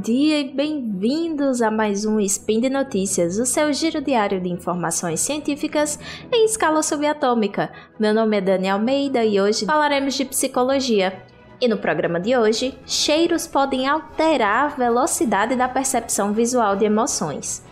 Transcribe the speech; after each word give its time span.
dia 0.00 0.40
e 0.40 0.44
bem-vindos 0.44 1.60
a 1.60 1.70
mais 1.70 2.06
um 2.06 2.18
Spin 2.20 2.60
de 2.60 2.70
Notícias, 2.70 3.38
o 3.38 3.44
seu 3.44 3.70
giro 3.70 4.00
diário 4.00 4.40
de 4.40 4.48
informações 4.48 5.20
científicas 5.20 5.98
em 6.32 6.46
escala 6.46 6.82
subatômica. 6.82 7.70
Meu 7.98 8.14
nome 8.14 8.38
é 8.38 8.40
Dani 8.40 8.70
Almeida 8.70 9.22
e 9.22 9.38
hoje 9.38 9.66
falaremos 9.66 10.14
de 10.14 10.24
psicologia. 10.24 11.22
E 11.60 11.68
no 11.68 11.76
programa 11.76 12.18
de 12.18 12.34
hoje, 12.34 12.74
cheiros 12.86 13.46
podem 13.46 13.86
alterar 13.86 14.64
a 14.64 14.68
velocidade 14.68 15.54
da 15.54 15.68
percepção 15.68 16.32
visual 16.32 16.76
de 16.76 16.86
emoções. 16.86 17.62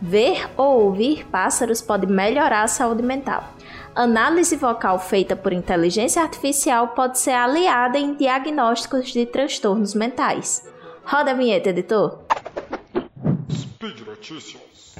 Ver 0.00 0.48
ou 0.56 0.84
ouvir 0.84 1.26
pássaros 1.26 1.82
pode 1.82 2.06
melhorar 2.06 2.62
a 2.62 2.68
saúde 2.68 3.02
mental. 3.02 3.54
Análise 3.92 4.54
vocal 4.54 5.00
feita 5.00 5.34
por 5.34 5.52
inteligência 5.52 6.22
artificial 6.22 6.88
pode 6.88 7.18
ser 7.18 7.32
aliada 7.32 7.98
em 7.98 8.14
diagnósticos 8.14 9.08
de 9.08 9.26
transtornos 9.26 9.94
mentais. 9.94 10.70
Roda 11.04 11.32
a 11.32 11.34
vinheta, 11.34 11.70
editor. 11.70 12.20
Speed 13.50 14.00
Notícias. 14.06 14.94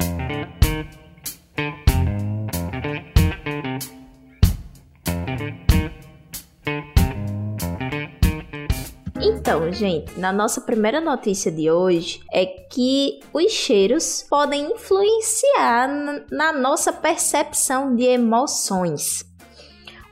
Então, 9.24 9.72
gente, 9.72 10.18
na 10.18 10.32
nossa 10.32 10.60
primeira 10.60 11.00
notícia 11.00 11.50
de 11.50 11.70
hoje 11.70 12.20
é 12.32 12.44
que 12.44 13.20
os 13.32 13.52
cheiros 13.52 14.26
podem 14.28 14.72
influenciar 14.72 15.88
na 16.30 16.52
nossa 16.52 16.92
percepção 16.92 17.94
de 17.94 18.04
emoções. 18.04 19.24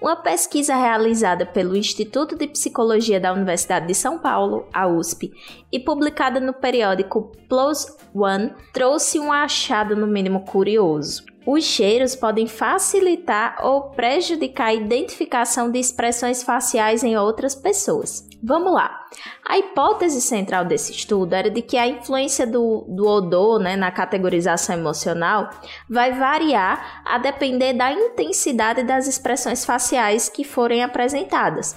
Uma 0.01 0.17
pesquisa 0.17 0.75
realizada 0.75 1.45
pelo 1.45 1.77
Instituto 1.77 2.35
de 2.35 2.47
Psicologia 2.47 3.21
da 3.21 3.35
Universidade 3.35 3.87
de 3.87 3.95
São 3.95 4.19
Paulo, 4.19 4.67
a 4.73 4.87
USP, 4.89 5.31
e 5.71 5.79
publicada 5.79 6.41
no 6.41 6.55
periódico 6.55 7.31
Plus 7.47 7.87
One, 8.15 8.55
trouxe 8.73 9.21
um 9.21 9.31
achado 9.31 9.95
no 9.95 10.07
mínimo 10.07 10.41
curioso. 10.47 11.25
Os 11.53 11.65
cheiros 11.65 12.15
podem 12.15 12.47
facilitar 12.47 13.57
ou 13.61 13.91
prejudicar 13.91 14.69
a 14.69 14.75
identificação 14.75 15.69
de 15.69 15.81
expressões 15.81 16.45
faciais 16.45 17.03
em 17.03 17.17
outras 17.17 17.57
pessoas. 17.57 18.25
Vamos 18.41 18.73
lá. 18.73 19.01
A 19.45 19.59
hipótese 19.59 20.21
central 20.21 20.65
desse 20.65 20.93
estudo 20.93 21.35
era 21.35 21.51
de 21.51 21.61
que 21.61 21.77
a 21.77 21.89
influência 21.89 22.47
do, 22.47 22.87
do 22.89 23.05
odor 23.05 23.59
né, 23.59 23.75
na 23.75 23.91
categorização 23.91 24.77
emocional 24.77 25.51
vai 25.89 26.13
variar 26.13 27.03
a 27.05 27.19
depender 27.19 27.73
da 27.73 27.93
intensidade 27.93 28.85
das 28.85 29.09
expressões 29.09 29.65
faciais 29.65 30.29
que 30.29 30.45
forem 30.45 30.85
apresentadas. 30.85 31.75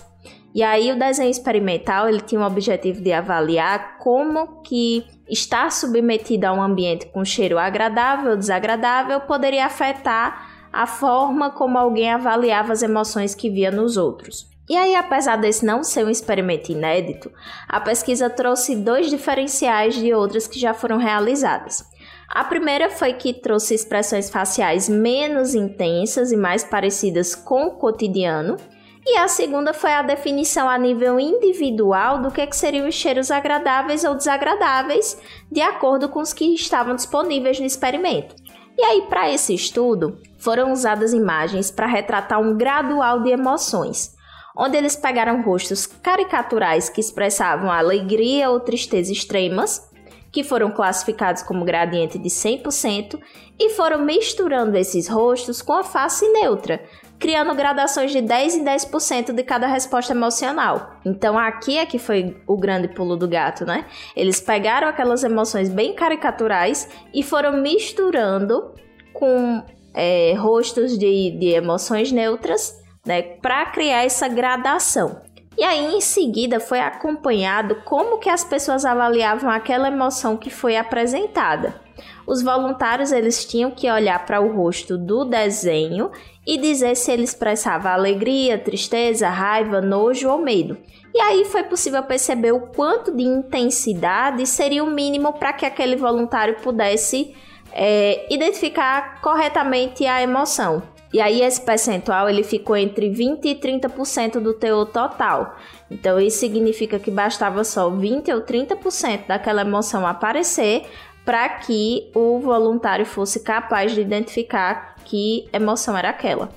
E 0.53 0.61
aí 0.61 0.91
o 0.91 0.99
desenho 0.99 1.31
experimental 1.31 2.07
ele 2.07 2.21
tinha 2.21 2.39
o 2.39 2.45
objetivo 2.45 3.01
de 3.01 3.11
avaliar 3.11 3.97
como 3.97 4.61
que 4.61 5.03
estar 5.33 5.71
submetido 5.71 6.45
a 6.45 6.53
um 6.53 6.61
ambiente 6.61 7.07
com 7.07 7.25
cheiro 7.25 7.57
agradável 7.57 8.31
ou 8.31 8.37
desagradável 8.37 9.19
poderia 9.21 9.65
afetar 9.65 10.47
a 10.71 10.87
forma 10.87 11.51
como 11.51 11.77
alguém 11.77 12.11
avaliava 12.11 12.71
as 12.71 12.81
emoções 12.81 13.35
que 13.35 13.49
via 13.49 13.69
nos 13.69 13.97
outros. 13.97 14.51
E 14.69 14.77
aí, 14.77 14.95
apesar 14.95 15.35
desse 15.35 15.65
não 15.65 15.83
ser 15.83 16.05
um 16.05 16.09
experimento 16.09 16.71
inédito, 16.71 17.29
a 17.67 17.81
pesquisa 17.81 18.29
trouxe 18.29 18.75
dois 18.77 19.09
diferenciais 19.09 19.93
de 19.93 20.13
outras 20.13 20.47
que 20.47 20.57
já 20.57 20.73
foram 20.73 20.97
realizadas. 20.97 21.83
A 22.29 22.43
primeira 22.43 22.89
foi 22.89 23.13
que 23.13 23.33
trouxe 23.33 23.75
expressões 23.75 24.29
faciais 24.29 24.87
menos 24.87 25.53
intensas 25.53 26.31
e 26.31 26.37
mais 26.37 26.63
parecidas 26.63 27.35
com 27.35 27.67
o 27.67 27.71
cotidiano, 27.71 28.57
e 29.05 29.17
a 29.17 29.27
segunda 29.27 29.73
foi 29.73 29.91
a 29.91 30.01
definição 30.01 30.69
a 30.69 30.77
nível 30.77 31.19
individual 31.19 32.21
do 32.21 32.31
que, 32.31 32.47
que 32.47 32.55
seriam 32.55 32.87
os 32.87 32.95
cheiros 32.95 33.29
agradáveis 33.31 34.03
ou 34.05 34.15
desagradáveis, 34.15 35.17
de 35.51 35.61
acordo 35.61 36.07
com 36.07 36.21
os 36.21 36.31
que 36.31 36.53
estavam 36.53 36.95
disponíveis 36.95 37.59
no 37.59 37.65
experimento. 37.65 38.35
E 38.77 38.83
aí, 38.83 39.03
para 39.03 39.29
esse 39.29 39.53
estudo, 39.53 40.17
foram 40.37 40.71
usadas 40.71 41.13
imagens 41.13 41.69
para 41.69 41.85
retratar 41.85 42.39
um 42.41 42.57
gradual 42.57 43.21
de 43.21 43.29
emoções, 43.29 44.15
onde 44.57 44.77
eles 44.77 44.95
pegaram 44.95 45.41
rostos 45.41 45.85
caricaturais 45.85 46.89
que 46.89 47.01
expressavam 47.01 47.71
alegria 47.71 48.49
ou 48.49 48.59
tristeza 48.59 49.11
extremas, 49.11 49.91
que 50.31 50.43
foram 50.43 50.71
classificados 50.71 51.43
como 51.43 51.65
gradiente 51.65 52.17
de 52.17 52.29
100%, 52.29 53.19
e 53.59 53.69
foram 53.71 53.99
misturando 53.99 54.75
esses 54.75 55.07
rostos 55.07 55.61
com 55.61 55.73
a 55.73 55.83
face 55.83 56.27
neutra, 56.29 56.83
criando 57.23 57.55
gradações 57.55 58.11
de 58.11 58.19
10 58.19 58.55
em 58.55 58.65
10% 58.65 59.31
de 59.31 59.43
cada 59.43 59.65
resposta 59.65 60.11
emocional. 60.11 60.97
Então 61.05 61.39
aqui 61.39 61.77
é 61.77 61.85
que 61.85 61.97
foi 61.97 62.35
o 62.45 62.57
grande 62.57 62.89
pulo 62.89 63.15
do 63.15 63.29
gato, 63.29 63.65
né? 63.65 63.85
Eles 64.13 64.41
pegaram 64.41 64.89
aquelas 64.89 65.23
emoções 65.23 65.69
bem 65.69 65.95
caricaturais 65.95 66.85
e 67.13 67.23
foram 67.23 67.61
misturando 67.61 68.73
com 69.13 69.63
é, 69.93 70.33
rostos 70.33 70.97
de, 70.97 71.31
de 71.39 71.47
emoções 71.47 72.11
neutras, 72.11 72.77
né? 73.05 73.21
Para 73.21 73.67
criar 73.67 74.03
essa 74.03 74.27
gradação. 74.27 75.21
E 75.57 75.63
aí 75.63 75.95
em 75.95 76.01
seguida 76.01 76.59
foi 76.59 76.79
acompanhado 76.79 77.75
como 77.85 78.17
que 78.17 78.29
as 78.29 78.43
pessoas 78.43 78.85
avaliavam 78.85 79.49
aquela 79.49 79.87
emoção 79.87 80.35
que 80.35 80.49
foi 80.49 80.75
apresentada. 80.75 81.81
Os 82.25 82.41
voluntários 82.41 83.11
eles 83.11 83.45
tinham 83.45 83.69
que 83.69 83.89
olhar 83.89 84.25
para 84.25 84.41
o 84.41 84.55
rosto 84.55 84.97
do 84.97 85.25
desenho 85.25 86.11
e 86.45 86.57
dizer 86.57 86.95
se 86.95 87.11
ele 87.11 87.23
expressava 87.23 87.91
alegria, 87.91 88.57
tristeza, 88.57 89.29
raiva, 89.29 89.81
nojo 89.81 90.29
ou 90.29 90.39
medo. 90.39 90.77
E 91.13 91.19
aí 91.19 91.45
foi 91.45 91.63
possível 91.63 92.01
perceber 92.03 92.51
o 92.51 92.67
quanto 92.67 93.15
de 93.15 93.23
intensidade 93.23 94.45
seria 94.47 94.83
o 94.83 94.89
mínimo 94.89 95.33
para 95.33 95.53
que 95.53 95.65
aquele 95.65 95.95
voluntário 95.95 96.55
pudesse 96.55 97.35
é, 97.71 98.25
identificar 98.33 99.21
corretamente 99.21 100.05
a 100.05 100.21
emoção. 100.21 100.81
E 101.13 101.21
aí 101.21 101.41
esse 101.41 101.61
percentual 101.61 102.27
ele 102.27 102.43
ficou 102.43 102.75
entre 102.75 103.07
20 103.09 103.45
e 103.45 103.55
30% 103.55 104.39
do 104.39 104.51
teor 104.51 104.87
total. 104.87 105.55
Então 105.89 106.19
isso 106.19 106.39
significa 106.39 106.97
que 106.97 107.11
bastava 107.11 107.63
só 107.63 107.87
20 107.89 108.33
ou 108.33 108.41
30% 108.41 109.27
daquela 109.27 109.61
emoção 109.61 110.07
aparecer 110.07 110.83
para 111.23 111.47
que 111.47 112.09
o 112.15 112.39
voluntário 112.39 113.05
fosse 113.05 113.41
capaz 113.41 113.93
de 113.93 114.01
identificar 114.01 114.95
que 115.05 115.47
emoção 115.53 115.95
era 115.95 116.09
aquela. 116.09 116.49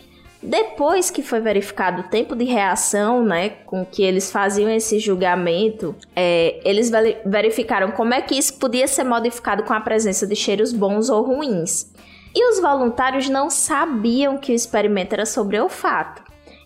Depois 0.42 1.10
que 1.10 1.22
foi 1.22 1.40
verificado 1.40 2.02
o 2.02 2.04
tempo 2.04 2.36
de 2.36 2.44
reação, 2.44 3.24
né, 3.24 3.48
com 3.66 3.84
que 3.84 4.02
eles 4.02 4.30
faziam 4.30 4.70
esse 4.70 4.98
julgamento, 4.98 5.94
é, 6.14 6.60
eles 6.64 6.90
verificaram 7.24 7.90
como 7.90 8.14
é 8.14 8.22
que 8.22 8.36
isso 8.36 8.54
podia 8.54 8.86
ser 8.86 9.04
modificado 9.04 9.64
com 9.64 9.72
a 9.72 9.80
presença 9.80 10.26
de 10.26 10.36
cheiros 10.36 10.72
bons 10.72 11.08
ou 11.08 11.22
ruins. 11.22 11.92
E 12.38 12.50
os 12.50 12.60
voluntários 12.60 13.30
não 13.30 13.48
sabiam 13.48 14.36
que 14.36 14.52
o 14.52 14.54
experimento 14.54 15.14
era 15.14 15.24
sobre 15.24 15.58
olfato 15.58 16.22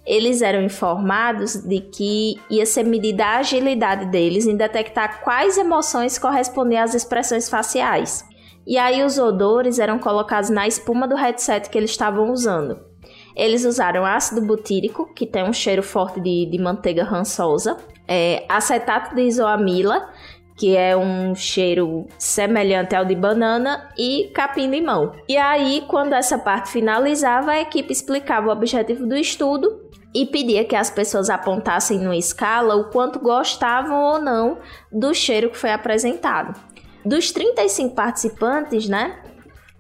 eles 0.07 0.43
eram 0.43 0.63
informados 0.63 1.55
de 1.55 1.81
que 1.81 2.35
ia 2.51 2.65
ser 2.67 2.85
medida 2.85 3.25
a 3.25 3.37
agilidade 3.39 4.07
deles 4.07 4.47
em 4.47 4.57
detectar 4.57 5.21
quais 5.23 5.59
emoções 5.59 6.19
correspondiam 6.19 6.83
às 6.83 6.95
expressões 6.95 7.49
faciais. 7.49 8.25
E 8.67 8.79
aí 8.79 9.05
os 9.05 9.19
odores 9.19 9.79
eram 9.79 9.99
colocados 9.99 10.51
na 10.51 10.67
espuma 10.67 11.07
do 11.07 11.15
headset 11.15 11.69
que 11.69 11.79
eles 11.79 11.91
estavam 11.91 12.33
usando. 12.33 12.79
Eles 13.37 13.65
usaram 13.65 14.05
ácido 14.05 14.41
butírico, 14.41 15.13
que 15.15 15.27
tem 15.27 15.45
um 15.45 15.53
cheiro 15.53 15.83
forte 15.83 16.21
de, 16.21 16.47
de 16.47 16.59
manteiga 16.59 17.05
rançosa, 17.05 17.77
é, 18.07 18.45
acetato 18.49 19.15
de 19.15 19.23
isoamila, 19.23 20.09
que 20.61 20.77
é 20.77 20.95
um 20.95 21.35
cheiro 21.35 22.07
semelhante 22.19 22.95
ao 22.95 23.03
de 23.03 23.15
banana, 23.15 23.89
e 23.97 24.31
capim-limão. 24.35 25.13
E 25.27 25.35
aí, 25.35 25.83
quando 25.89 26.13
essa 26.13 26.37
parte 26.37 26.71
finalizava, 26.71 27.53
a 27.53 27.61
equipe 27.63 27.91
explicava 27.91 28.49
o 28.49 28.53
objetivo 28.53 29.07
do 29.07 29.17
estudo 29.17 29.81
e 30.15 30.27
pedia 30.27 30.63
que 30.63 30.77
as 30.77 30.91
pessoas 30.91 31.31
apontassem 31.31 31.99
numa 31.99 32.15
escala 32.15 32.77
o 32.77 32.91
quanto 32.91 33.19
gostavam 33.19 34.03
ou 34.03 34.21
não 34.21 34.59
do 34.93 35.15
cheiro 35.15 35.49
que 35.49 35.57
foi 35.57 35.73
apresentado. 35.73 36.61
Dos 37.07 37.33
35 37.33 37.95
participantes, 37.95 38.87
né, 38.87 39.19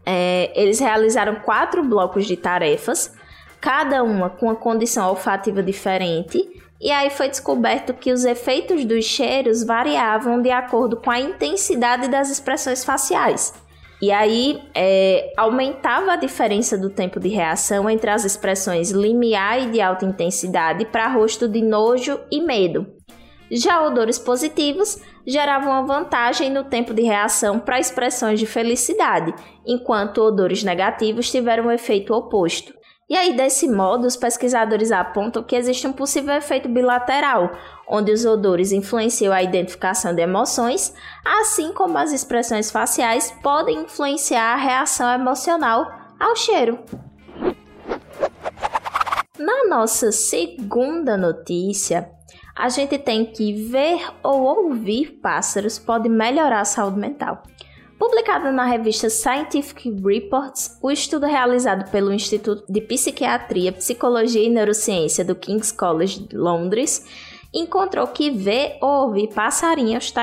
é, 0.06 0.50
eles 0.59 0.81
realizaram 0.81 1.35
quatro 1.41 1.85
blocos 1.85 2.25
de 2.25 2.38
tarefas, 2.38 3.15
cada 3.61 4.03
uma 4.03 4.31
com 4.31 4.47
uma 4.47 4.56
condição 4.56 5.11
olfativa 5.11 5.62
diferente, 5.62 6.60
e 6.81 6.91
aí 6.91 7.11
foi 7.11 7.29
descoberto 7.29 7.93
que 7.93 8.12
os 8.12 8.25
efeitos 8.25 8.85
dos 8.87 9.05
cheiros 9.05 9.62
variavam 9.62 10.41
de 10.41 10.50
acordo 10.50 10.97
com 10.97 11.11
a 11.11 11.21
intensidade 11.21 12.09
das 12.09 12.31
expressões 12.31 12.85
faciais. 12.85 13.53
E 14.00 14.11
aí 14.11 14.62
é, 14.75 15.31
aumentava 15.37 16.12
a 16.12 16.17
diferença 16.17 16.79
do 16.79 16.88
tempo 16.88 17.21
de 17.21 17.29
reação 17.29 17.88
entre 17.91 18.09
as 18.09 18.25
expressões 18.25 18.91
limiar 18.91 19.62
e 19.62 19.71
de 19.71 19.81
alta 19.81 20.06
intensidade 20.06 20.87
para 20.87 21.06
rosto 21.06 21.47
de 21.47 21.61
nojo 21.61 22.19
e 22.32 22.41
medo. 22.41 22.87
Já 23.53 23.85
odores 23.85 24.19
positivos 24.19 24.99
geravam 25.26 25.73
uma 25.73 25.85
vantagem 25.85 26.50
no 26.50 26.65
tempo 26.65 26.94
de 26.94 27.03
reação 27.03 27.59
para 27.59 27.81
expressões 27.81 28.41
de 28.41 28.47
felicidade, 28.47 29.35
enquanto 29.67 30.23
odores 30.23 30.62
negativos 30.62 31.31
tiveram 31.31 31.67
um 31.67 31.71
efeito 31.71 32.15
oposto. 32.15 32.73
E 33.11 33.17
aí, 33.17 33.37
desse 33.37 33.69
modo, 33.69 34.07
os 34.07 34.15
pesquisadores 34.15 34.93
apontam 34.93 35.43
que 35.43 35.57
existe 35.57 35.85
um 35.85 35.93
possível 35.93 36.33
efeito 36.33 36.69
bilateral, 36.69 37.51
onde 37.89 38.12
os 38.12 38.25
odores 38.25 38.71
influenciam 38.71 39.35
a 39.35 39.43
identificação 39.43 40.15
de 40.15 40.23
emoções, 40.23 40.95
assim 41.25 41.73
como 41.73 41.99
as 41.99 42.12
expressões 42.12 42.71
faciais 42.71 43.33
podem 43.43 43.81
influenciar 43.81 44.53
a 44.53 44.57
reação 44.57 45.12
emocional 45.12 45.91
ao 46.21 46.37
cheiro. 46.37 46.79
Na 49.37 49.65
nossa 49.69 50.12
segunda 50.12 51.17
notícia, 51.17 52.09
a 52.57 52.69
gente 52.69 52.97
tem 52.97 53.27
que 53.27 53.53
ver 53.53 54.07
ou 54.23 54.43
ouvir 54.43 55.19
pássaros 55.21 55.81
pode 55.81 56.09
melhorar 56.09 56.61
a 56.61 56.65
saúde 56.65 57.01
mental. 57.01 57.43
Publicado 58.00 58.50
na 58.50 58.64
revista 58.64 59.11
Scientific 59.11 59.91
Reports, 60.02 60.79
o 60.81 60.91
estudo 60.91 61.26
realizado 61.26 61.91
pelo 61.91 62.11
Instituto 62.11 62.64
de 62.67 62.81
Psiquiatria, 62.81 63.73
Psicologia 63.73 64.43
e 64.43 64.49
Neurociência 64.49 65.23
do 65.23 65.35
King's 65.35 65.70
College 65.70 66.20
de 66.20 66.35
Londres 66.35 67.05
encontrou 67.52 68.06
que 68.06 68.31
ver 68.31 68.79
ou 68.81 69.08
ouvir 69.08 69.29
passarinhos 69.35 70.05
está 70.05 70.23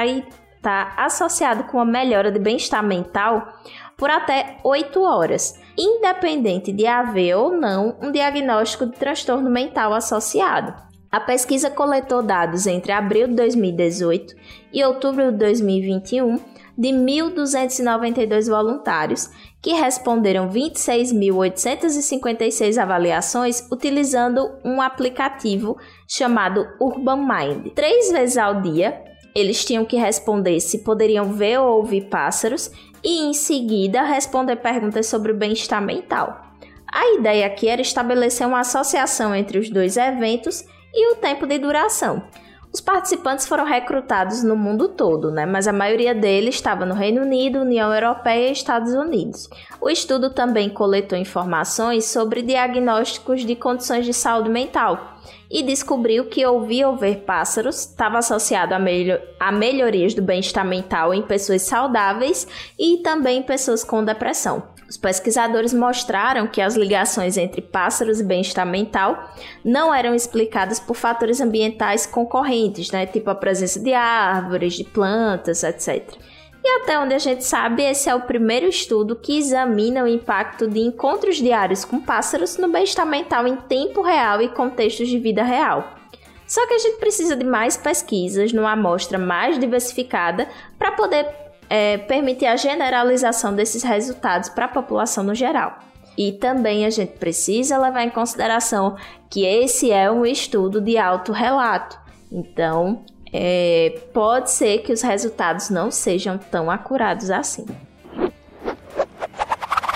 tá 0.59 0.95
associado 0.97 1.65
com 1.65 1.79
a 1.79 1.85
melhora 1.85 2.31
de 2.31 2.39
bem-estar 2.39 2.83
mental 2.83 3.47
por 3.95 4.09
até 4.09 4.57
8 4.63 4.99
horas, 4.99 5.61
independente 5.77 6.71
de 6.71 6.87
haver 6.87 7.35
ou 7.35 7.51
não 7.51 7.95
um 8.01 8.11
diagnóstico 8.11 8.87
de 8.87 8.93
transtorno 8.93 9.51
mental 9.51 9.93
associado. 9.93 10.73
A 11.11 11.19
pesquisa 11.19 11.69
coletou 11.69 12.23
dados 12.23 12.65
entre 12.65 12.91
abril 12.91 13.27
de 13.27 13.35
2018 13.35 14.35
e 14.73 14.83
outubro 14.83 15.31
de 15.31 15.37
2021 15.37 16.56
de 16.77 16.89
1.292 16.89 18.47
voluntários, 18.47 19.31
que 19.61 19.73
responderam 19.73 20.49
26.856 20.49 22.77
avaliações 22.77 23.65
utilizando 23.71 24.51
um 24.63 24.79
aplicativo 24.81 25.77
chamado 26.07 26.67
Urban 26.79 27.25
Mind. 27.25 27.73
Três 27.73 28.11
vezes 28.11 28.37
ao 28.37 28.61
dia, 28.61 29.03
eles 29.33 29.65
tinham 29.65 29.85
que 29.85 29.97
responder 29.97 30.59
se 30.59 30.83
poderiam 30.83 31.33
ver 31.33 31.59
ou 31.59 31.77
ouvir 31.77 32.05
pássaros 32.05 32.69
e, 33.03 33.21
em 33.21 33.33
seguida, 33.33 34.03
responder 34.03 34.57
perguntas 34.57 35.07
sobre 35.07 35.31
o 35.31 35.35
bem-estar 35.35 35.81
mental. 35.81 36.45
A 36.91 37.15
ideia 37.15 37.47
aqui 37.47 37.67
era 37.67 37.81
estabelecer 37.81 38.47
uma 38.47 38.61
associação 38.61 39.35
entre 39.35 39.57
os 39.57 39.69
dois 39.69 39.97
eventos 39.97 40.63
e 40.93 41.11
o 41.11 41.15
tempo 41.15 41.45
de 41.45 41.59
duração. 41.59 42.23
Os 42.77 42.81
participantes 42.81 43.47
foram 43.47 43.65
recrutados 43.65 44.43
no 44.43 44.55
mundo 44.55 44.87
todo, 44.87 45.31
né? 45.31 45.47
mas 45.47 45.67
a 45.67 45.73
maioria 45.73 46.13
deles 46.13 46.53
estava 46.53 46.85
no 46.85 46.93
Reino 46.93 47.23
Unido, 47.23 47.61
União 47.61 47.91
Europeia 47.91 48.49
e 48.49 48.51
Estados 48.51 48.93
Unidos. 48.93 49.49
O 49.81 49.89
estudo 49.89 50.29
também 50.29 50.69
coletou 50.69 51.17
informações 51.17 52.05
sobre 52.05 52.43
diagnósticos 52.43 53.43
de 53.43 53.55
condições 53.55 54.05
de 54.05 54.13
saúde 54.13 54.51
mental 54.51 55.16
e 55.49 55.63
descobriu 55.63 56.25
que 56.25 56.45
ouvir 56.45 56.85
ou 56.85 56.97
ver 56.97 57.23
pássaros 57.25 57.79
estava 57.79 58.17
associado 58.17 58.73
a, 58.73 58.79
a 59.39 59.51
melhorias 59.51 60.13
do 60.13 60.21
bem-estar 60.21 60.65
mental 60.65 61.13
em 61.13 61.21
pessoas 61.21 61.63
saudáveis 61.63 62.47
e 62.77 62.97
também 62.97 63.39
em 63.39 63.43
pessoas 63.43 63.83
com 63.83 64.03
depressão. 64.03 64.63
Os 64.89 64.95
pesquisadores 64.95 65.73
mostraram 65.73 66.47
que 66.47 66.61
as 66.61 66.75
ligações 66.75 67.35
entre 67.35 67.61
pássaros 67.61 68.21
e 68.21 68.23
bem-estar 68.23 68.65
mental 68.65 69.33
não 69.63 69.93
eram 69.93 70.15
explicadas 70.15 70.79
por 70.79 70.95
fatores 70.95 71.41
ambientais 71.41 72.05
concorrentes, 72.05 72.89
né, 72.91 73.05
tipo 73.05 73.29
a 73.29 73.35
presença 73.35 73.79
de 73.79 73.93
árvores, 73.93 74.73
de 74.75 74.85
plantas, 74.85 75.63
etc. 75.63 76.17
E 76.67 76.81
até 76.81 76.99
onde 76.99 77.13
a 77.13 77.17
gente 77.17 77.45
sabe, 77.45 77.81
esse 77.81 78.09
é 78.09 78.13
o 78.13 78.23
primeiro 78.23 78.67
estudo 78.67 79.15
que 79.15 79.37
examina 79.37 80.03
o 80.03 80.07
impacto 80.07 80.67
de 80.67 80.81
encontros 80.81 81.37
diários 81.37 81.85
com 81.85 81.97
pássaros 81.97 82.57
no 82.57 82.67
bem-estar 82.67 83.05
mental 83.05 83.47
em 83.47 83.55
tempo 83.55 84.01
real 84.01 84.41
e 84.41 84.49
contextos 84.49 85.07
de 85.07 85.17
vida 85.17 85.43
real. 85.43 85.95
Só 86.45 86.67
que 86.67 86.73
a 86.73 86.77
gente 86.77 86.99
precisa 86.99 87.37
de 87.37 87.45
mais 87.45 87.77
pesquisas 87.77 88.51
numa 88.51 88.73
amostra 88.73 89.17
mais 89.17 89.57
diversificada 89.57 90.45
para 90.77 90.91
poder 90.91 91.25
é, 91.69 91.99
permitir 91.99 92.47
a 92.47 92.57
generalização 92.57 93.55
desses 93.55 93.81
resultados 93.81 94.49
para 94.49 94.65
a 94.65 94.69
população 94.69 95.23
no 95.23 95.33
geral. 95.33 95.79
E 96.17 96.33
também 96.33 96.85
a 96.85 96.89
gente 96.89 97.13
precisa 97.13 97.77
levar 97.77 98.03
em 98.03 98.09
consideração 98.09 98.97
que 99.29 99.45
esse 99.45 99.89
é 99.89 100.11
um 100.11 100.25
estudo 100.25 100.81
de 100.81 100.97
autorrelato. 100.97 101.97
Então, 102.29 103.05
é, 103.33 103.99
pode 104.13 104.51
ser 104.51 104.79
que 104.79 104.93
os 104.93 105.01
resultados 105.01 105.69
não 105.69 105.91
sejam 105.91 106.37
tão 106.37 106.71
acurados 106.71 107.29
assim. 107.29 107.65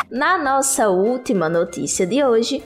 Na 0.09 0.37
nossa 0.37 0.89
última 0.89 1.47
notícia 1.47 2.05
de 2.05 2.23
hoje, 2.23 2.61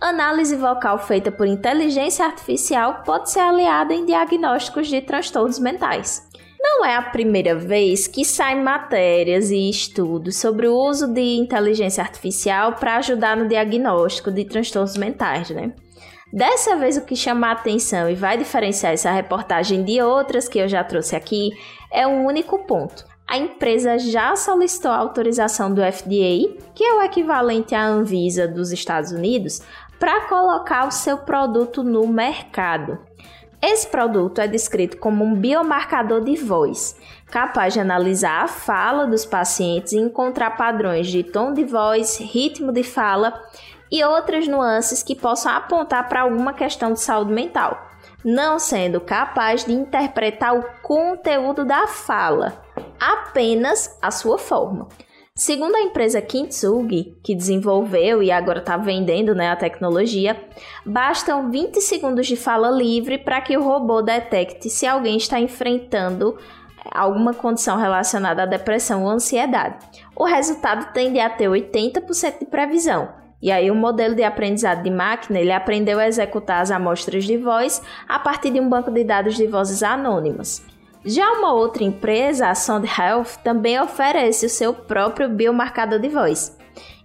análise 0.00 0.56
vocal 0.56 0.98
feita 0.98 1.30
por 1.30 1.46
inteligência 1.46 2.24
artificial 2.24 3.02
pode 3.04 3.30
ser 3.30 3.40
aliada 3.40 3.94
em 3.94 4.04
diagnósticos 4.04 4.88
de 4.88 5.00
transtornos 5.00 5.58
mentais. 5.58 6.28
Não 6.62 6.84
é 6.84 6.94
a 6.94 7.02
primeira 7.02 7.54
vez 7.54 8.06
que 8.06 8.24
saem 8.24 8.62
matérias 8.62 9.50
e 9.50 9.70
estudos 9.70 10.36
sobre 10.36 10.66
o 10.66 10.76
uso 10.76 11.06
de 11.06 11.36
inteligência 11.38 12.02
artificial 12.02 12.74
para 12.74 12.96
ajudar 12.96 13.36
no 13.36 13.48
diagnóstico 13.48 14.30
de 14.30 14.44
transtornos 14.44 14.96
mentais, 14.96 15.50
né? 15.50 15.72
Dessa 16.32 16.76
vez, 16.76 16.96
o 16.96 17.04
que 17.04 17.16
chama 17.16 17.48
a 17.48 17.52
atenção 17.52 18.08
e 18.08 18.14
vai 18.14 18.36
diferenciar 18.36 18.92
essa 18.92 19.10
reportagem 19.10 19.82
de 19.82 20.00
outras 20.00 20.48
que 20.48 20.58
eu 20.58 20.68
já 20.68 20.84
trouxe 20.84 21.16
aqui 21.16 21.50
é 21.90 22.06
um 22.06 22.24
único 22.24 22.60
ponto. 22.66 23.04
A 23.26 23.36
empresa 23.36 23.98
já 23.98 24.34
solicitou 24.36 24.90
a 24.90 24.96
autorização 24.96 25.72
do 25.72 25.80
FDA, 25.80 26.56
que 26.74 26.84
é 26.84 26.94
o 26.94 27.02
equivalente 27.02 27.74
à 27.74 27.84
Anvisa 27.84 28.46
dos 28.46 28.70
Estados 28.70 29.10
Unidos, 29.10 29.60
para 29.98 30.28
colocar 30.28 30.86
o 30.86 30.90
seu 30.90 31.18
produto 31.18 31.82
no 31.82 32.06
mercado. 32.06 32.98
Esse 33.62 33.86
produto 33.88 34.40
é 34.40 34.48
descrito 34.48 34.96
como 34.96 35.24
um 35.24 35.34
biomarcador 35.34 36.22
de 36.22 36.34
voz, 36.36 36.96
capaz 37.26 37.74
de 37.74 37.80
analisar 37.80 38.44
a 38.44 38.48
fala 38.48 39.06
dos 39.06 39.26
pacientes 39.26 39.92
e 39.92 39.98
encontrar 39.98 40.56
padrões 40.56 41.08
de 41.08 41.22
tom 41.22 41.52
de 41.52 41.64
voz, 41.64 42.18
ritmo 42.18 42.72
de 42.72 42.82
fala 42.82 43.38
e 43.90 44.04
outras 44.04 44.46
nuances 44.46 45.02
que 45.02 45.14
possam 45.14 45.52
apontar 45.52 46.08
para 46.08 46.22
alguma 46.22 46.52
questão 46.52 46.92
de 46.92 47.00
saúde 47.00 47.32
mental, 47.32 47.90
não 48.24 48.58
sendo 48.58 49.00
capaz 49.00 49.64
de 49.64 49.72
interpretar 49.72 50.54
o 50.56 50.64
conteúdo 50.82 51.64
da 51.64 51.86
fala, 51.86 52.62
apenas 52.98 53.98
a 54.00 54.10
sua 54.10 54.38
forma. 54.38 54.88
Segundo 55.34 55.74
a 55.74 55.80
empresa 55.80 56.20
Kintsugi, 56.20 57.16
que 57.24 57.34
desenvolveu 57.34 58.22
e 58.22 58.30
agora 58.30 58.58
está 58.58 58.76
vendendo 58.76 59.34
né, 59.34 59.48
a 59.48 59.56
tecnologia, 59.56 60.38
bastam 60.84 61.50
20 61.50 61.80
segundos 61.80 62.26
de 62.26 62.36
fala 62.36 62.68
livre 62.70 63.16
para 63.16 63.40
que 63.40 63.56
o 63.56 63.62
robô 63.62 64.02
detecte 64.02 64.68
se 64.68 64.86
alguém 64.86 65.16
está 65.16 65.40
enfrentando 65.40 66.36
alguma 66.90 67.32
condição 67.32 67.78
relacionada 67.78 68.42
à 68.42 68.46
depressão 68.46 69.04
ou 69.04 69.10
ansiedade. 69.10 69.78
O 70.14 70.24
resultado 70.24 70.92
tende 70.92 71.18
a 71.18 71.30
ter 71.30 71.48
80% 71.48 72.40
de 72.40 72.46
previsão. 72.46 73.19
E 73.42 73.50
aí 73.50 73.70
o 73.70 73.74
modelo 73.74 74.14
de 74.14 74.22
aprendizado 74.22 74.82
de 74.82 74.90
máquina, 74.90 75.38
ele 75.38 75.52
aprendeu 75.52 75.98
a 75.98 76.06
executar 76.06 76.60
as 76.60 76.70
amostras 76.70 77.24
de 77.24 77.36
voz 77.36 77.82
a 78.08 78.18
partir 78.18 78.50
de 78.50 78.60
um 78.60 78.68
banco 78.68 78.90
de 78.90 79.02
dados 79.02 79.36
de 79.36 79.46
vozes 79.46 79.82
anônimas. 79.82 80.62
Já 81.04 81.32
uma 81.32 81.54
outra 81.54 81.82
empresa, 81.82 82.48
a 82.48 82.54
Sound 82.54 82.86
Health, 82.86 83.42
também 83.42 83.80
oferece 83.80 84.44
o 84.44 84.50
seu 84.50 84.74
próprio 84.74 85.28
biomarcador 85.30 85.98
de 85.98 86.08
voz 86.08 86.58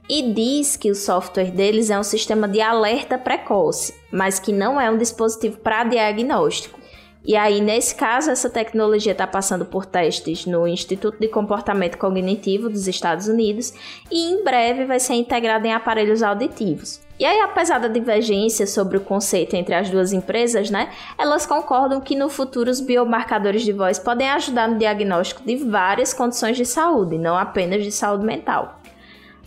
e 0.09 0.33
diz 0.33 0.75
que 0.75 0.91
o 0.91 0.95
software 0.95 1.51
deles 1.51 1.89
é 1.89 1.97
um 1.97 2.03
sistema 2.03 2.47
de 2.47 2.61
alerta 2.61 3.17
precoce, 3.17 3.93
mas 4.11 4.39
que 4.39 4.53
não 4.53 4.79
é 4.79 4.89
um 4.89 4.97
dispositivo 4.97 5.57
para 5.57 5.83
diagnóstico. 5.83 6.79
E 7.27 7.35
aí, 7.35 7.59
nesse 7.59 7.95
caso, 7.95 8.29
essa 8.29 8.51
tecnologia 8.51 9.11
está 9.11 9.25
passando 9.25 9.65
por 9.65 9.83
testes 9.83 10.45
no 10.45 10.67
Instituto 10.67 11.19
de 11.19 11.27
Comportamento 11.27 11.97
Cognitivo 11.97 12.69
dos 12.69 12.87
Estados 12.87 13.27
Unidos 13.27 13.73
e 14.11 14.31
em 14.31 14.43
breve 14.43 14.85
vai 14.85 14.99
ser 14.99 15.15
integrada 15.15 15.67
em 15.67 15.73
aparelhos 15.73 16.21
auditivos. 16.21 17.01
E 17.19 17.25
aí, 17.25 17.39
apesar 17.39 17.79
da 17.79 17.87
divergência 17.87 18.67
sobre 18.67 18.97
o 18.97 19.01
conceito 19.01 19.55
entre 19.55 19.73
as 19.73 19.89
duas 19.89 20.13
empresas, 20.13 20.69
né, 20.69 20.91
elas 21.17 21.47
concordam 21.47 21.99
que 21.99 22.15
no 22.15 22.29
futuro 22.29 22.69
os 22.69 22.79
biomarcadores 22.79 23.63
de 23.63 23.71
voz 23.71 23.97
podem 23.97 24.29
ajudar 24.29 24.67
no 24.67 24.77
diagnóstico 24.77 25.41
de 25.43 25.55
várias 25.55 26.13
condições 26.13 26.57
de 26.57 26.65
saúde, 26.65 27.17
não 27.17 27.35
apenas 27.35 27.83
de 27.83 27.91
saúde 27.91 28.23
mental. 28.23 28.81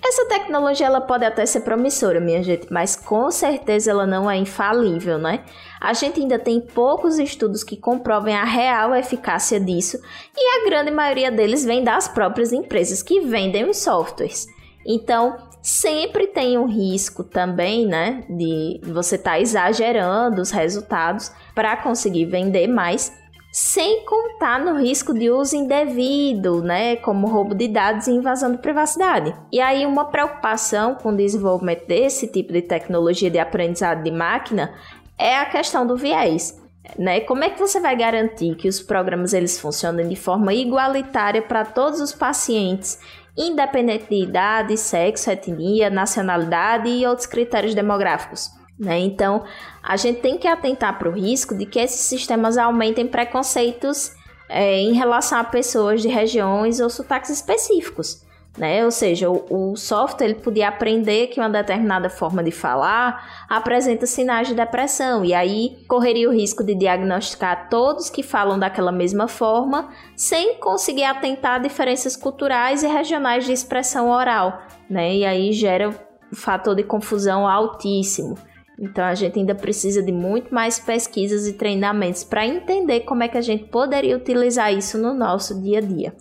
Essa 0.05 0.26
tecnologia 0.26 0.87
ela 0.87 1.00
pode 1.00 1.25
até 1.25 1.45
ser 1.45 1.61
promissora, 1.61 2.21
minha 2.21 2.43
gente, 2.43 2.67
mas 2.71 2.95
com 2.97 3.31
certeza 3.31 3.90
ela 3.90 4.07
não 4.07 4.31
é 4.31 4.37
infalível, 4.37 5.19
né? 5.19 5.45
A 5.81 5.93
gente 5.93 6.21
ainda 6.21 6.38
tem 6.38 6.61
poucos 6.61 7.19
estudos 7.19 7.64
que 7.64 7.76
comprovem 7.76 8.35
a 8.35 8.45
real 8.45 8.95
eficácia 8.95 9.59
disso 9.61 9.99
e 10.37 10.61
a 10.61 10.64
grande 10.64 10.90
maioria 10.90 11.31
deles 11.31 11.64
vem 11.64 11.83
das 11.83 12.09
próprias 12.09 12.52
empresas 12.52 13.02
que 13.02 13.21
vendem 13.21 13.69
os 13.69 13.78
softwares. 13.78 14.47
Então, 14.87 15.37
sempre 15.61 16.28
tem 16.28 16.57
um 16.57 16.67
risco 16.67 17.23
também, 17.23 17.87
né, 17.87 18.25
de 18.28 18.81
você 18.85 19.17
estar 19.17 19.33
tá 19.33 19.40
exagerando 19.40 20.40
os 20.40 20.50
resultados 20.50 21.31
para 21.55 21.76
conseguir 21.76 22.25
vender 22.25 22.67
mais 22.67 23.12
sem 23.61 24.05
contar 24.05 24.61
no 24.61 24.79
risco 24.79 25.12
de 25.12 25.33
uso 25.33 25.57
indevido, 25.57 26.62
né, 26.62 26.95
como 26.95 27.27
roubo 27.27 27.57
de 27.57 27.67
dados 27.67 28.07
e 28.07 28.12
invasão 28.12 28.53
de 28.53 28.59
privacidade. 28.59 29.35
E 29.53 29.61
aí 29.61 29.85
uma 29.85 30.05
preocupação 30.05 30.95
com 30.95 31.09
o 31.09 31.17
desenvolvimento 31.17 31.85
desse 31.85 32.29
tipo 32.29 32.53
de 32.53 32.62
tecnologia 32.62 33.29
de 33.29 33.38
aprendizado 33.41 34.05
de 34.05 34.12
máquina 34.12 34.73
é 35.19 35.37
a 35.37 35.45
questão 35.45 35.85
do 35.85 35.97
viés. 35.97 36.57
Né? 36.97 37.19
Como 37.23 37.43
é 37.43 37.50
que 37.50 37.59
você 37.59 37.81
vai 37.81 37.97
garantir 37.97 38.55
que 38.55 38.69
os 38.69 38.81
programas 38.81 39.33
eles 39.33 39.59
funcionem 39.59 40.09
de 40.09 40.15
forma 40.15 40.55
igualitária 40.55 41.43
para 41.43 41.65
todos 41.65 42.00
os 42.00 42.12
pacientes, 42.12 43.00
independente 43.37 44.07
de 44.09 44.23
idade, 44.23 44.77
sexo, 44.77 45.33
etnia, 45.33 45.91
nacionalidade 45.91 46.88
e 46.88 47.05
outros 47.05 47.27
critérios 47.27 47.75
demográficos? 47.75 48.57
Né? 48.79 49.01
Então, 49.01 49.45
a 49.83 49.97
gente 49.97 50.21
tem 50.21 50.39
que 50.39 50.47
atentar 50.47 50.99
para 50.99 51.09
o 51.09 51.13
risco 51.13 51.55
de 51.55 51.67
que 51.67 51.81
esses 51.81 52.03
sistemas 52.03 52.57
aumentem 52.57 53.07
preconceitos 53.09 54.13
é, 54.49 54.79
em 54.79 54.93
relação 54.93 55.39
a 55.39 55.45
pessoas 55.45 56.01
de 56.01 56.09
regiões 56.09 56.79
ou 56.79 56.89
sotaques 56.89 57.31
específicos. 57.31 58.27
Né? 58.57 58.85
Ou 58.85 58.91
seja, 58.91 59.31
o, 59.31 59.73
o, 59.73 59.77
software 59.77 60.27
ele 60.27 60.35
podia 60.35 60.69
aprender 60.69 61.29
que 61.29 61.39
uma 61.39 61.49
determinada 61.49 62.11
forma 62.11 62.43
de 62.43 62.51
falar 62.51 63.47
apresenta 63.49 64.05
sinais 64.05 64.49
de 64.49 64.55
depressão 64.55 65.25
e 65.25 65.33
aí 65.33 65.77
correria 65.87 66.29
o 66.29 66.33
risco 66.33 66.65
de 66.65 66.75
diagnosticar 66.75 67.69
todos 67.69 68.11
que 68.11 68.21
falam 68.21 68.59
daquela 68.59 68.91
mesma 68.91 69.29
forma 69.29 69.91
sem 70.17 70.57
conseguir 70.57 71.05
atentar 71.05 71.57
a 71.57 71.59
diferenças 71.59 72.17
culturais 72.17 72.83
e 72.83 72.89
regionais 72.89 73.45
de 73.45 73.53
expressão 73.53 74.11
oral, 74.11 74.61
né? 74.91 75.15
E 75.15 75.25
aí 75.25 75.53
gera 75.53 75.91
um 75.91 76.35
fator 76.35 76.75
de 76.75 76.83
confusão 76.83 77.47
altíssimo. 77.47 78.37
Então 78.79 79.05
a 79.05 79.15
gente 79.15 79.39
ainda 79.39 79.55
precisa 79.55 80.03
de 80.03 80.13
muito 80.13 80.55
mais 80.55 80.79
pesquisas 80.79 81.47
e 81.49 81.55
treinamentos 81.55 82.23
para 82.23 82.47
entender 82.47 83.01
como 83.01 83.23
é 83.23 83.29
que 83.29 83.39
a 83.39 83.43
gente 83.43 83.65
poderia 83.65 84.17
utilizar 84.17 84.73
isso 84.73 84.97
no 84.97 85.13
nosso 85.13 85.61
dia 85.61 85.79
a 85.79 85.83
dia. 85.83 86.15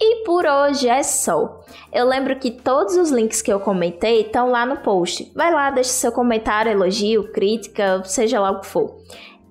E 0.00 0.24
por 0.24 0.44
hoje 0.44 0.88
é 0.88 1.02
só. 1.02 1.64
Eu 1.92 2.06
lembro 2.06 2.38
que 2.38 2.50
todos 2.50 2.96
os 2.96 3.10
links 3.10 3.40
que 3.40 3.52
eu 3.52 3.60
comentei 3.60 4.22
estão 4.22 4.50
lá 4.50 4.66
no 4.66 4.78
post. 4.78 5.30
Vai 5.34 5.52
lá, 5.52 5.70
deixa 5.70 5.90
seu 5.90 6.12
comentário, 6.12 6.70
elogio, 6.70 7.32
crítica, 7.32 8.02
seja 8.04 8.40
lá 8.40 8.50
o 8.50 8.60
que 8.60 8.66
for. 8.66 8.96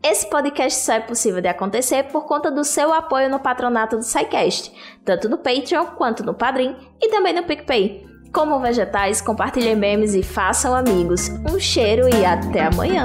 Esse 0.03 0.29
podcast 0.29 0.82
só 0.82 0.93
é 0.93 1.00
possível 1.00 1.39
de 1.39 1.48
acontecer 1.48 2.03
por 2.03 2.25
conta 2.25 2.51
do 2.51 2.65
seu 2.65 2.93
apoio 2.93 3.29
no 3.29 3.39
patronato 3.39 3.96
do 3.96 4.03
SciCast, 4.03 4.74
tanto 5.05 5.29
no 5.29 5.38
Patreon 5.38 5.86
quanto 5.96 6.25
no 6.25 6.34
Padrim 6.34 6.75
e 7.01 7.10
também 7.10 7.34
no 7.34 7.43
PicPay. 7.43 8.12
Como 8.33 8.59
vegetais, 8.59 9.21
compartilhem 9.21 9.75
memes 9.75 10.15
e 10.15 10.23
façam 10.23 10.73
amigos. 10.73 11.29
Um 11.47 11.59
cheiro 11.59 12.09
e 12.09 12.25
até 12.25 12.65
amanhã! 12.65 13.03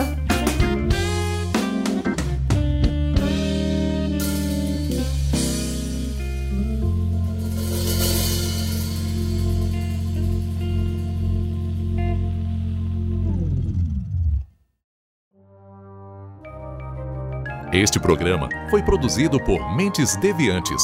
Este 17.70 18.00
programa 18.00 18.48
foi 18.70 18.82
produzido 18.82 19.38
por 19.38 19.76
Mentes 19.76 20.16
Deviantes. 20.16 20.82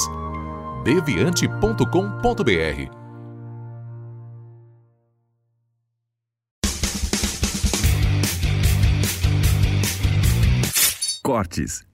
deviante.com.br 0.84 3.03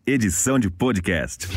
Edição 0.06 0.59
de 0.59 0.68
podcast. 0.68 1.49